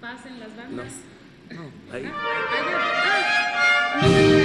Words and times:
pasen 0.00 0.40
las 0.40 0.56
bandas. 0.56 0.92
No, 1.50 1.62
ahí. 1.92 2.10
Ah. 4.00 4.37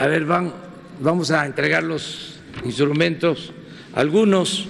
A 0.00 0.06
ver, 0.06 0.24
van, 0.24 0.50
vamos 0.98 1.30
a 1.30 1.44
entregar 1.44 1.82
los 1.82 2.40
instrumentos, 2.64 3.52
algunos 3.92 4.66